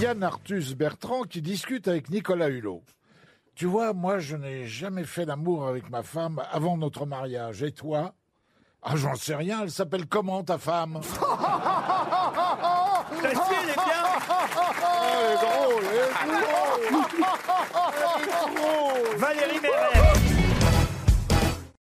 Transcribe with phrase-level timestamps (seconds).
[0.00, 2.82] Yann Arthus Bertrand qui discute avec Nicolas Hulot.
[3.54, 7.62] Tu vois, moi, je n'ai jamais fait l'amour avec ma femme avant notre mariage.
[7.62, 8.14] Et toi?
[8.82, 9.60] Ah, j'en sais rien.
[9.62, 11.00] Elle s'appelle comment, ta femme?
[11.02, 11.10] Ta
[13.28, 14.04] fille, elle est bien.
[15.12, 16.12] Elle est drôle, elle est
[18.56, 19.16] drôle.
[19.18, 19.99] Valérie Mérès.